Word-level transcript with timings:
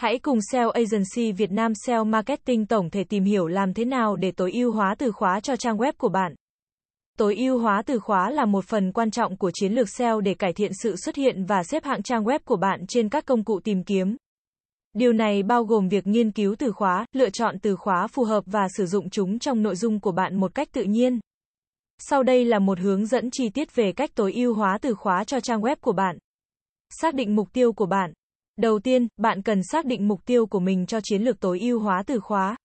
Hãy 0.00 0.18
cùng 0.18 0.38
SEO 0.52 0.70
Agency 0.70 1.32
Việt 1.32 1.52
Nam 1.52 1.72
SEO 1.86 2.04
Marketing 2.04 2.66
tổng 2.66 2.90
thể 2.90 3.04
tìm 3.04 3.24
hiểu 3.24 3.46
làm 3.46 3.74
thế 3.74 3.84
nào 3.84 4.16
để 4.16 4.32
tối 4.32 4.52
ưu 4.52 4.72
hóa 4.72 4.94
từ 4.98 5.12
khóa 5.12 5.40
cho 5.40 5.56
trang 5.56 5.76
web 5.76 5.92
của 5.98 6.08
bạn. 6.08 6.34
Tối 7.18 7.36
ưu 7.36 7.58
hóa 7.58 7.82
từ 7.86 7.98
khóa 7.98 8.30
là 8.30 8.44
một 8.44 8.64
phần 8.64 8.92
quan 8.92 9.10
trọng 9.10 9.36
của 9.36 9.50
chiến 9.54 9.72
lược 9.72 9.88
SEO 9.88 10.20
để 10.20 10.34
cải 10.34 10.52
thiện 10.52 10.72
sự 10.82 10.96
xuất 10.96 11.16
hiện 11.16 11.44
và 11.44 11.62
xếp 11.64 11.84
hạng 11.84 12.02
trang 12.02 12.24
web 12.24 12.38
của 12.44 12.56
bạn 12.56 12.86
trên 12.88 13.08
các 13.08 13.26
công 13.26 13.44
cụ 13.44 13.60
tìm 13.60 13.84
kiếm. 13.84 14.16
Điều 14.92 15.12
này 15.12 15.42
bao 15.42 15.64
gồm 15.64 15.88
việc 15.88 16.06
nghiên 16.06 16.32
cứu 16.32 16.54
từ 16.58 16.72
khóa, 16.72 17.06
lựa 17.12 17.30
chọn 17.30 17.58
từ 17.58 17.76
khóa 17.76 18.06
phù 18.06 18.24
hợp 18.24 18.44
và 18.46 18.68
sử 18.76 18.86
dụng 18.86 19.10
chúng 19.10 19.38
trong 19.38 19.62
nội 19.62 19.76
dung 19.76 20.00
của 20.00 20.12
bạn 20.12 20.36
một 20.36 20.54
cách 20.54 20.68
tự 20.72 20.82
nhiên. 20.82 21.20
Sau 21.98 22.22
đây 22.22 22.44
là 22.44 22.58
một 22.58 22.78
hướng 22.78 23.06
dẫn 23.06 23.30
chi 23.30 23.48
tiết 23.48 23.74
về 23.74 23.92
cách 23.92 24.10
tối 24.14 24.32
ưu 24.32 24.54
hóa 24.54 24.78
từ 24.82 24.94
khóa 24.94 25.24
cho 25.24 25.40
trang 25.40 25.60
web 25.60 25.76
của 25.80 25.92
bạn. 25.92 26.18
Xác 26.90 27.14
định 27.14 27.36
mục 27.36 27.48
tiêu 27.52 27.72
của 27.72 27.86
bạn. 27.86 28.12
Đầu 28.60 28.78
tiên, 28.78 29.08
bạn 29.16 29.42
cần 29.42 29.62
xác 29.62 29.84
định 29.84 30.08
mục 30.08 30.20
tiêu 30.26 30.46
của 30.46 30.60
mình 30.60 30.86
cho 30.86 31.00
chiến 31.00 31.22
lược 31.22 31.40
tối 31.40 31.60
ưu 31.60 31.80
hóa 31.80 32.02
từ 32.06 32.20
khóa. 32.20 32.56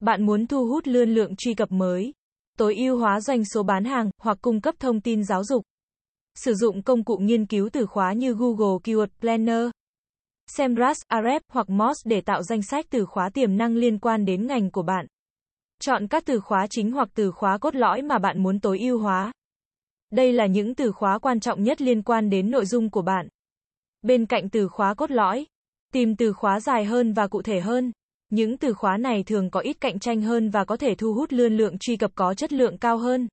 Bạn 0.00 0.26
muốn 0.26 0.46
thu 0.46 0.66
hút 0.66 0.86
lươn 0.86 1.14
lượng 1.14 1.36
truy 1.36 1.54
cập 1.54 1.72
mới, 1.72 2.12
tối 2.58 2.76
ưu 2.76 2.98
hóa 2.98 3.20
doanh 3.20 3.44
số 3.44 3.62
bán 3.62 3.84
hàng 3.84 4.10
hoặc 4.18 4.38
cung 4.42 4.60
cấp 4.60 4.74
thông 4.78 5.00
tin 5.00 5.24
giáo 5.24 5.44
dục. 5.44 5.62
Sử 6.34 6.54
dụng 6.54 6.82
công 6.82 7.04
cụ 7.04 7.16
nghiên 7.16 7.46
cứu 7.46 7.68
từ 7.72 7.86
khóa 7.86 8.12
như 8.12 8.34
Google 8.34 8.78
Keyword 8.84 9.06
Planner, 9.20 9.70
SEMrush, 10.56 11.06
Ahrefs 11.08 11.40
hoặc 11.48 11.66
Moz 11.68 11.94
để 12.04 12.20
tạo 12.20 12.42
danh 12.42 12.62
sách 12.62 12.86
từ 12.90 13.04
khóa 13.04 13.30
tiềm 13.30 13.56
năng 13.56 13.76
liên 13.76 13.98
quan 13.98 14.24
đến 14.24 14.46
ngành 14.46 14.70
của 14.70 14.82
bạn. 14.82 15.06
Chọn 15.80 16.08
các 16.08 16.24
từ 16.26 16.40
khóa 16.40 16.66
chính 16.70 16.90
hoặc 16.90 17.08
từ 17.14 17.30
khóa 17.30 17.58
cốt 17.58 17.74
lõi 17.74 18.02
mà 18.02 18.18
bạn 18.18 18.42
muốn 18.42 18.60
tối 18.60 18.78
ưu 18.78 18.98
hóa. 18.98 19.32
Đây 20.10 20.32
là 20.32 20.46
những 20.46 20.74
từ 20.74 20.92
khóa 20.92 21.18
quan 21.18 21.40
trọng 21.40 21.62
nhất 21.62 21.82
liên 21.82 22.02
quan 22.02 22.30
đến 22.30 22.50
nội 22.50 22.66
dung 22.66 22.90
của 22.90 23.02
bạn. 23.02 23.28
Bên 24.02 24.26
cạnh 24.26 24.48
từ 24.48 24.68
khóa 24.68 24.94
cốt 24.94 25.10
lõi, 25.10 25.46
tìm 25.92 26.16
từ 26.16 26.32
khóa 26.32 26.60
dài 26.60 26.84
hơn 26.84 27.12
và 27.12 27.26
cụ 27.26 27.42
thể 27.42 27.60
hơn. 27.60 27.92
Những 28.30 28.58
từ 28.58 28.74
khóa 28.74 28.96
này 28.96 29.22
thường 29.22 29.50
có 29.50 29.60
ít 29.60 29.76
cạnh 29.80 29.98
tranh 29.98 30.22
hơn 30.22 30.50
và 30.50 30.64
có 30.64 30.76
thể 30.76 30.94
thu 30.94 31.14
hút 31.14 31.32
lươn 31.32 31.56
lượng 31.56 31.78
truy 31.78 31.96
cập 31.96 32.10
có 32.14 32.34
chất 32.34 32.52
lượng 32.52 32.78
cao 32.78 32.98
hơn. 32.98 33.28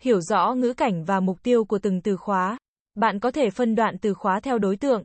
Hiểu 0.00 0.20
rõ 0.20 0.54
ngữ 0.54 0.74
cảnh 0.74 1.04
và 1.04 1.20
mục 1.20 1.42
tiêu 1.42 1.64
của 1.64 1.78
từng 1.78 2.00
từ 2.00 2.16
khóa. 2.16 2.58
Bạn 2.94 3.20
có 3.20 3.30
thể 3.30 3.50
phân 3.50 3.74
đoạn 3.74 3.96
từ 3.98 4.14
khóa 4.14 4.40
theo 4.40 4.58
đối 4.58 4.76
tượng, 4.76 5.02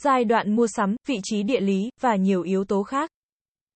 giai 0.00 0.24
đoạn 0.24 0.56
mua 0.56 0.66
sắm, 0.66 0.96
vị 1.08 1.20
trí 1.22 1.42
địa 1.42 1.60
lý 1.60 1.90
và 2.00 2.16
nhiều 2.16 2.42
yếu 2.42 2.64
tố 2.64 2.82
khác. 2.82 3.10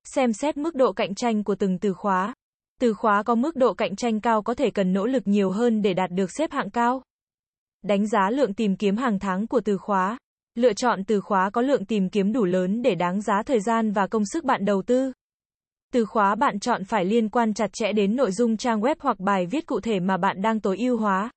Xem 0.04 0.32
xét 0.32 0.56
mức 0.56 0.74
độ 0.74 0.92
cạnh 0.92 1.14
tranh 1.14 1.44
của 1.44 1.54
từng 1.54 1.78
từ 1.78 1.92
khóa. 1.92 2.34
Từ 2.80 2.94
khóa 2.94 3.22
có 3.22 3.34
mức 3.34 3.56
độ 3.56 3.74
cạnh 3.74 3.96
tranh 3.96 4.20
cao 4.20 4.42
có 4.42 4.54
thể 4.54 4.70
cần 4.70 4.92
nỗ 4.92 5.06
lực 5.06 5.22
nhiều 5.26 5.50
hơn 5.50 5.82
để 5.82 5.94
đạt 5.94 6.10
được 6.10 6.30
xếp 6.30 6.52
hạng 6.52 6.70
cao. 6.70 7.02
Đánh 7.82 8.06
giá 8.06 8.30
lượng 8.30 8.54
tìm 8.54 8.76
kiếm 8.76 8.96
hàng 8.96 9.18
tháng 9.18 9.46
của 9.46 9.60
từ 9.64 9.78
khóa. 9.78 10.18
Lựa 10.56 10.72
chọn 10.72 11.04
từ 11.04 11.20
khóa 11.20 11.50
có 11.50 11.62
lượng 11.62 11.84
tìm 11.84 12.08
kiếm 12.08 12.32
đủ 12.32 12.44
lớn 12.44 12.82
để 12.82 12.94
đáng 12.94 13.20
giá 13.22 13.42
thời 13.46 13.60
gian 13.60 13.92
và 13.92 14.06
công 14.06 14.22
sức 14.32 14.44
bạn 14.44 14.64
đầu 14.64 14.82
tư. 14.82 15.12
Từ 15.92 16.04
khóa 16.04 16.34
bạn 16.34 16.60
chọn 16.60 16.84
phải 16.84 17.04
liên 17.04 17.28
quan 17.28 17.54
chặt 17.54 17.72
chẽ 17.72 17.92
đến 17.92 18.16
nội 18.16 18.32
dung 18.32 18.56
trang 18.56 18.80
web 18.80 18.94
hoặc 18.98 19.20
bài 19.20 19.46
viết 19.46 19.66
cụ 19.66 19.80
thể 19.80 20.00
mà 20.00 20.16
bạn 20.16 20.42
đang 20.42 20.60
tối 20.60 20.76
ưu 20.78 20.96
hóa. 20.96 21.30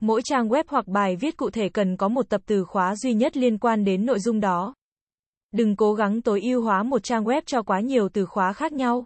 Mỗi 0.00 0.20
trang 0.24 0.48
web 0.48 0.64
hoặc 0.68 0.86
bài 0.86 1.16
viết 1.16 1.36
cụ 1.36 1.50
thể 1.50 1.68
cần 1.68 1.96
có 1.96 2.08
một 2.08 2.28
tập 2.28 2.40
từ 2.46 2.64
khóa 2.64 2.96
duy 2.96 3.14
nhất 3.14 3.36
liên 3.36 3.58
quan 3.58 3.84
đến 3.84 4.06
nội 4.06 4.20
dung 4.20 4.40
đó. 4.40 4.74
Đừng 5.52 5.76
cố 5.76 5.94
gắng 5.94 6.22
tối 6.22 6.40
ưu 6.40 6.62
hóa 6.62 6.82
một 6.82 7.02
trang 7.02 7.24
web 7.24 7.42
cho 7.46 7.62
quá 7.62 7.80
nhiều 7.80 8.08
từ 8.08 8.26
khóa 8.26 8.52
khác 8.52 8.72
nhau. 8.72 9.04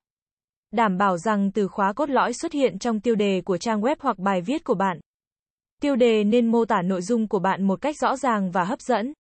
Đảm 0.70 0.98
bảo 0.98 1.18
rằng 1.18 1.50
từ 1.52 1.68
khóa 1.68 1.92
cốt 1.92 2.10
lõi 2.10 2.32
xuất 2.32 2.52
hiện 2.52 2.78
trong 2.78 3.00
tiêu 3.00 3.14
đề 3.14 3.40
của 3.44 3.58
trang 3.58 3.80
web 3.80 3.96
hoặc 4.00 4.18
bài 4.18 4.40
viết 4.40 4.64
của 4.64 4.74
bạn. 4.74 5.00
Tiêu 5.80 5.96
đề 5.96 6.24
nên 6.24 6.46
mô 6.46 6.64
tả 6.64 6.82
nội 6.82 7.02
dung 7.02 7.28
của 7.28 7.38
bạn 7.38 7.64
một 7.64 7.80
cách 7.80 7.96
rõ 7.98 8.16
ràng 8.16 8.50
và 8.50 8.64
hấp 8.64 8.80
dẫn. 8.80 9.12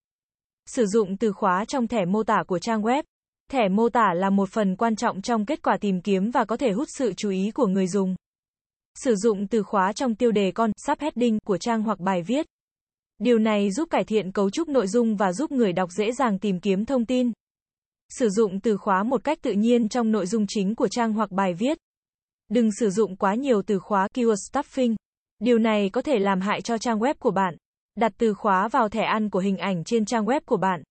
Sử 0.66 0.86
dụng 0.86 1.16
từ 1.16 1.32
khóa 1.32 1.64
trong 1.64 1.86
thẻ 1.86 2.04
mô 2.04 2.22
tả 2.22 2.42
của 2.46 2.58
trang 2.58 2.82
web. 2.82 3.02
Thẻ 3.50 3.68
mô 3.68 3.88
tả 3.88 4.14
là 4.14 4.30
một 4.30 4.48
phần 4.50 4.76
quan 4.76 4.96
trọng 4.96 5.22
trong 5.22 5.46
kết 5.46 5.62
quả 5.62 5.76
tìm 5.80 6.00
kiếm 6.00 6.30
và 6.30 6.44
có 6.44 6.56
thể 6.56 6.72
hút 6.72 6.88
sự 6.98 7.12
chú 7.16 7.30
ý 7.30 7.50
của 7.54 7.66
người 7.66 7.86
dùng. 7.86 8.14
Sử 8.94 9.14
dụng 9.14 9.46
từ 9.46 9.62
khóa 9.62 9.92
trong 9.92 10.14
tiêu 10.14 10.32
đề 10.32 10.50
con, 10.50 10.70
subheading 10.86 11.38
của 11.46 11.58
trang 11.58 11.82
hoặc 11.82 12.00
bài 12.00 12.22
viết. 12.22 12.46
Điều 13.18 13.38
này 13.38 13.70
giúp 13.70 13.90
cải 13.90 14.04
thiện 14.04 14.32
cấu 14.32 14.50
trúc 14.50 14.68
nội 14.68 14.86
dung 14.86 15.16
và 15.16 15.32
giúp 15.32 15.52
người 15.52 15.72
đọc 15.72 15.90
dễ 15.98 16.12
dàng 16.12 16.38
tìm 16.38 16.60
kiếm 16.60 16.84
thông 16.84 17.06
tin. 17.06 17.32
Sử 18.08 18.28
dụng 18.28 18.60
từ 18.60 18.76
khóa 18.76 19.02
một 19.02 19.24
cách 19.24 19.38
tự 19.42 19.52
nhiên 19.52 19.88
trong 19.88 20.12
nội 20.12 20.26
dung 20.26 20.46
chính 20.48 20.74
của 20.74 20.88
trang 20.88 21.12
hoặc 21.12 21.30
bài 21.30 21.54
viết. 21.54 21.78
Đừng 22.48 22.70
sử 22.72 22.90
dụng 22.90 23.16
quá 23.16 23.34
nhiều 23.34 23.62
từ 23.62 23.78
khóa 23.78 24.08
keyword 24.14 24.34
stuffing. 24.52 24.94
Điều 25.38 25.58
này 25.58 25.90
có 25.90 26.02
thể 26.02 26.18
làm 26.18 26.40
hại 26.40 26.60
cho 26.60 26.78
trang 26.78 26.98
web 26.98 27.14
của 27.18 27.30
bạn. 27.30 27.54
Đặt 27.94 28.12
từ 28.18 28.34
khóa 28.34 28.68
vào 28.68 28.88
thẻ 28.88 29.02
ăn 29.02 29.30
của 29.30 29.38
hình 29.38 29.56
ảnh 29.56 29.84
trên 29.84 30.04
trang 30.04 30.24
web 30.24 30.40
của 30.46 30.56
bạn. 30.56 30.82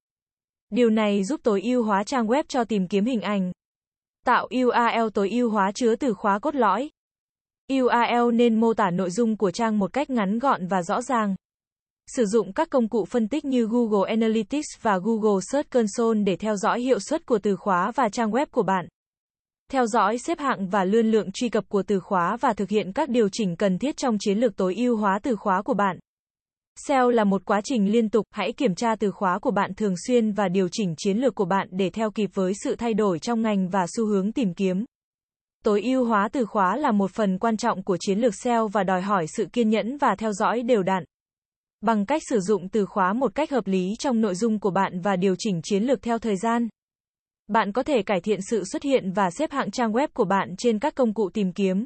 Điều 0.69 0.89
này 0.89 1.23
giúp 1.23 1.39
tối 1.43 1.61
ưu 1.61 1.83
hóa 1.83 2.03
trang 2.03 2.27
web 2.27 2.43
cho 2.47 2.63
tìm 2.63 2.87
kiếm 2.87 3.05
hình 3.05 3.21
ảnh. 3.21 3.51
Tạo 4.25 4.45
URL 4.45 5.09
tối 5.13 5.29
ưu 5.29 5.49
hóa 5.49 5.71
chứa 5.75 5.95
từ 5.95 6.13
khóa 6.13 6.39
cốt 6.39 6.55
lõi. 6.55 6.89
URL 7.73 8.31
nên 8.33 8.59
mô 8.59 8.73
tả 8.73 8.89
nội 8.89 9.09
dung 9.09 9.37
của 9.37 9.51
trang 9.51 9.79
một 9.79 9.93
cách 9.93 10.09
ngắn 10.09 10.39
gọn 10.39 10.67
và 10.67 10.81
rõ 10.81 11.01
ràng. 11.01 11.35
Sử 12.07 12.25
dụng 12.25 12.53
các 12.53 12.69
công 12.69 12.89
cụ 12.89 13.05
phân 13.05 13.27
tích 13.27 13.45
như 13.45 13.67
Google 13.71 14.09
Analytics 14.09 14.67
và 14.81 14.97
Google 14.97 15.41
Search 15.51 15.69
Console 15.69 16.23
để 16.23 16.35
theo 16.35 16.55
dõi 16.55 16.81
hiệu 16.81 16.99
suất 16.99 17.25
của 17.25 17.39
từ 17.43 17.55
khóa 17.55 17.91
và 17.95 18.09
trang 18.09 18.31
web 18.31 18.45
của 18.51 18.63
bạn. 18.63 18.87
Theo 19.71 19.85
dõi, 19.85 20.17
xếp 20.17 20.39
hạng 20.39 20.67
và 20.67 20.83
lươn 20.83 21.11
lượng 21.11 21.31
truy 21.33 21.49
cập 21.49 21.69
của 21.69 21.83
từ 21.83 21.99
khóa 21.99 22.37
và 22.41 22.53
thực 22.53 22.69
hiện 22.69 22.93
các 22.93 23.09
điều 23.09 23.29
chỉnh 23.31 23.55
cần 23.55 23.77
thiết 23.77 23.97
trong 23.97 24.17
chiến 24.19 24.37
lược 24.37 24.55
tối 24.55 24.75
ưu 24.75 24.97
hóa 24.97 25.19
từ 25.23 25.35
khóa 25.35 25.61
của 25.61 25.73
bạn. 25.73 25.99
SEO 26.87 27.09
là 27.09 27.23
một 27.23 27.45
quá 27.45 27.61
trình 27.63 27.91
liên 27.91 28.09
tục, 28.09 28.25
hãy 28.31 28.53
kiểm 28.53 28.75
tra 28.75 28.95
từ 28.95 29.11
khóa 29.11 29.39
của 29.39 29.51
bạn 29.51 29.73
thường 29.73 29.93
xuyên 30.07 30.31
và 30.31 30.49
điều 30.49 30.67
chỉnh 30.71 30.93
chiến 30.97 31.17
lược 31.17 31.35
của 31.35 31.45
bạn 31.45 31.67
để 31.71 31.89
theo 31.89 32.11
kịp 32.11 32.29
với 32.33 32.53
sự 32.63 32.75
thay 32.75 32.93
đổi 32.93 33.19
trong 33.19 33.41
ngành 33.41 33.69
và 33.69 33.85
xu 33.95 34.05
hướng 34.05 34.31
tìm 34.31 34.53
kiếm. 34.53 34.85
Tối 35.63 35.81
ưu 35.81 36.05
hóa 36.05 36.29
từ 36.31 36.45
khóa 36.45 36.77
là 36.77 36.91
một 36.91 37.11
phần 37.11 37.37
quan 37.37 37.57
trọng 37.57 37.83
của 37.83 37.97
chiến 37.99 38.19
lược 38.19 38.35
SEO 38.35 38.67
và 38.67 38.83
đòi 38.83 39.01
hỏi 39.01 39.25
sự 39.27 39.45
kiên 39.53 39.69
nhẫn 39.69 39.97
và 39.97 40.15
theo 40.17 40.33
dõi 40.33 40.61
đều 40.61 40.83
đặn. 40.83 41.03
Bằng 41.81 42.05
cách 42.05 42.21
sử 42.29 42.39
dụng 42.39 42.69
từ 42.69 42.85
khóa 42.85 43.13
một 43.13 43.35
cách 43.35 43.51
hợp 43.51 43.67
lý 43.67 43.89
trong 43.99 44.21
nội 44.21 44.35
dung 44.35 44.59
của 44.59 44.71
bạn 44.71 45.01
và 45.01 45.15
điều 45.15 45.35
chỉnh 45.37 45.61
chiến 45.63 45.83
lược 45.83 46.01
theo 46.01 46.19
thời 46.19 46.35
gian, 46.35 46.67
bạn 47.47 47.71
có 47.71 47.83
thể 47.83 48.03
cải 48.03 48.21
thiện 48.21 48.39
sự 48.49 48.63
xuất 48.63 48.83
hiện 48.83 49.11
và 49.11 49.29
xếp 49.31 49.51
hạng 49.51 49.71
trang 49.71 49.91
web 49.91 50.07
của 50.13 50.25
bạn 50.25 50.55
trên 50.57 50.79
các 50.79 50.95
công 50.95 51.13
cụ 51.13 51.29
tìm 51.33 51.53
kiếm. 51.53 51.85